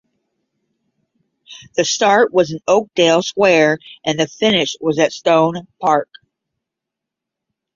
The 1.75 1.85
start 1.85 2.33
was 2.33 2.51
in 2.51 2.59
Oakdale 2.67 3.21
Square 3.21 3.77
and 4.03 4.19
the 4.19 4.25
finish 4.27 4.75
was 4.81 4.97
at 4.97 5.13
Stone 5.13 5.67
Park. 5.79 6.09